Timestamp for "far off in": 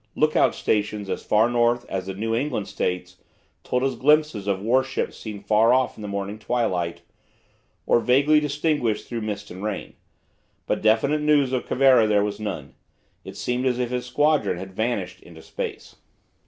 5.39-6.01